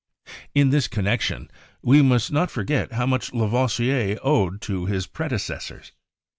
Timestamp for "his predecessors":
4.87-5.91